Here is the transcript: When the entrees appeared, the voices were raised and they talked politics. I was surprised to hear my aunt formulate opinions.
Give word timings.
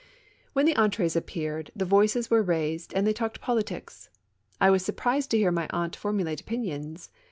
When 0.53 0.65
the 0.65 0.75
entrees 0.77 1.15
appeared, 1.15 1.69
the 1.75 1.85
voices 1.85 2.31
were 2.31 2.41
raised 2.41 2.91
and 2.95 3.05
they 3.05 3.13
talked 3.13 3.39
politics. 3.39 4.09
I 4.59 4.71
was 4.71 4.83
surprised 4.83 5.29
to 5.29 5.37
hear 5.37 5.51
my 5.51 5.67
aunt 5.69 5.95
formulate 5.95 6.41
opinions. 6.41 7.11